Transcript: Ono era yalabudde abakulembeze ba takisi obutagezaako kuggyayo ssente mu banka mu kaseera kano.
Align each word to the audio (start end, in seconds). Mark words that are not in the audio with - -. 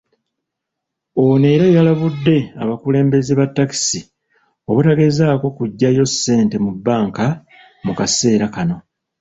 Ono 1.23 1.45
era 1.55 1.67
yalabudde 1.75 2.37
abakulembeze 2.61 3.31
ba 3.39 3.45
takisi 3.55 3.99
obutagezaako 4.69 5.47
kuggyayo 5.57 6.03
ssente 6.11 6.55
mu 6.65 6.71
banka 6.85 7.25
mu 7.85 7.93
kaseera 7.99 8.47
kano. 8.55 8.77